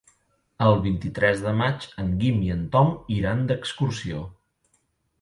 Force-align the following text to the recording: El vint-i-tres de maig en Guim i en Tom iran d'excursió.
El 0.67 0.79
vint-i-tres 0.85 1.43
de 1.49 1.53
maig 1.61 1.87
en 2.05 2.11
Guim 2.23 2.41
i 2.49 2.51
en 2.57 2.65
Tom 2.79 2.93
iran 3.21 3.49
d'excursió. 3.53 4.29